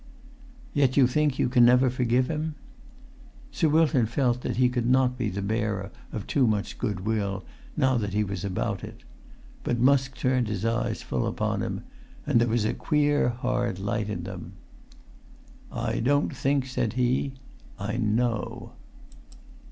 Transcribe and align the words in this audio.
"Yet 0.73 0.97
you 0.97 1.05
think 1.05 1.37
you 1.37 1.47
can 1.47 1.63
never 1.63 1.91
forgive 1.91 2.27
him?" 2.27 2.55
Sir 3.51 3.69
Wilton 3.69 4.07
felt 4.07 4.41
that 4.41 4.55
he 4.57 4.67
could 4.67 4.87
not 4.87 5.15
be 5.15 5.29
the 5.29 5.43
bearer 5.43 5.91
of 6.11 6.25
too 6.25 6.47
much 6.47 6.79
good 6.79 7.01
will, 7.01 7.43
now 7.77 7.97
that 7.99 8.15
he 8.15 8.23
was 8.23 8.43
about 8.43 8.83
it; 8.83 9.01
but 9.63 9.77
Musk 9.77 10.15
turned 10.17 10.47
his 10.47 10.65
eyes 10.65 11.03
full 11.03 11.27
upon 11.27 11.61
him, 11.61 11.83
and 12.25 12.41
there 12.41 12.47
was 12.47 12.65
a 12.65 12.73
queer 12.73 13.29
hard 13.29 13.77
light 13.77 14.09
in 14.09 14.23
them. 14.23 14.53
"I 15.71 15.99
don't 15.99 16.35
think," 16.35 16.65
said 16.65 16.93
he. 16.93 17.33
"I 17.77 17.97
know." 17.97 18.71